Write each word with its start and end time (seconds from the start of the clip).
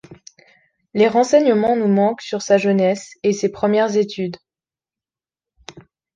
Les 0.95 1.07
renseignements 1.07 1.75
nous 1.75 1.87
manquent 1.87 2.23
sur 2.23 2.41
sa 2.41 2.57
jeunesse 2.57 3.11
et 3.21 3.33
ses 3.33 3.51
premières 3.51 3.97
études. 3.97 4.37